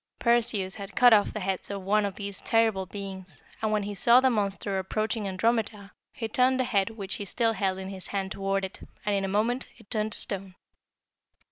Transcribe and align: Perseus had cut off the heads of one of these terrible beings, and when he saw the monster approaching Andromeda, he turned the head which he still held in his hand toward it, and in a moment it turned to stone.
Perseus 0.17 0.73
had 0.73 0.95
cut 0.95 1.13
off 1.13 1.31
the 1.31 1.41
heads 1.41 1.69
of 1.69 1.83
one 1.83 2.07
of 2.07 2.15
these 2.15 2.41
terrible 2.41 2.87
beings, 2.87 3.43
and 3.61 3.71
when 3.71 3.83
he 3.83 3.93
saw 3.93 4.19
the 4.19 4.31
monster 4.31 4.79
approaching 4.79 5.27
Andromeda, 5.27 5.91
he 6.11 6.27
turned 6.27 6.59
the 6.59 6.63
head 6.63 6.89
which 6.89 7.13
he 7.17 7.23
still 7.25 7.53
held 7.53 7.77
in 7.77 7.89
his 7.89 8.07
hand 8.07 8.31
toward 8.31 8.65
it, 8.65 8.79
and 9.05 9.13
in 9.13 9.23
a 9.23 9.27
moment 9.27 9.67
it 9.77 9.91
turned 9.91 10.13
to 10.13 10.17
stone. 10.19 10.55